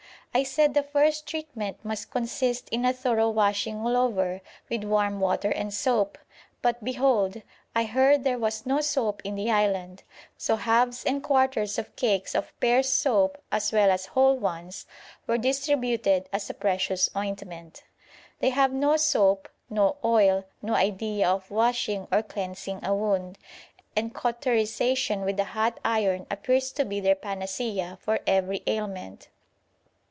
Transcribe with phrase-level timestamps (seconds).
[0.33, 4.39] I said the first treatment must consist in a thorough washing all over
[4.69, 6.17] with warm water and soap:
[6.61, 7.41] but behold!
[7.75, 10.03] I heard there was no soap in the island,
[10.37, 14.85] so halves and quarters of cakes of Pears' soap as well as whole ones,
[15.27, 17.83] were distributed as a precious ointment.
[18.39, 23.37] They have no soap, no oil, no idea of washing or cleansing a wound,
[23.97, 29.27] and cauterisation with a hot iron appears to be their panacea for every ailment.